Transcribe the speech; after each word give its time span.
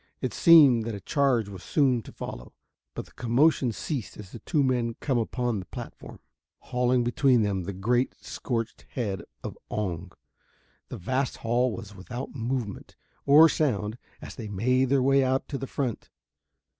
It 0.19 0.33
seemed 0.33 0.85
that 0.85 0.95
a 0.95 0.99
charge 0.99 1.47
was 1.47 1.61
soon 1.61 2.01
to 2.01 2.11
follow, 2.11 2.53
but 2.95 3.05
the 3.05 3.11
commotion 3.13 3.71
ceased 3.71 4.17
as 4.17 4.31
the 4.31 4.39
two 4.39 4.63
men 4.63 4.95
come 4.99 5.19
upon 5.19 5.59
the 5.59 5.67
platform, 5.67 6.19
hauling 6.57 7.03
between 7.03 7.43
them 7.43 7.65
the 7.65 7.71
great 7.73 8.15
scorched 8.19 8.87
head 8.93 9.21
of 9.43 9.55
"Oong." 9.69 10.11
The 10.89 10.97
vast 10.97 11.37
hall 11.45 11.71
was 11.71 11.93
without 11.95 12.33
movement 12.33 12.95
or 13.27 13.47
sound 13.47 13.99
as 14.23 14.33
they 14.33 14.47
made 14.49 14.85
their 14.85 15.03
way 15.03 15.23
out 15.23 15.47
to 15.49 15.59
the 15.59 15.67
front. 15.67 16.09